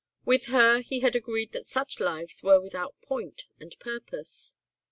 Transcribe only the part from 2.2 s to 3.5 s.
were without point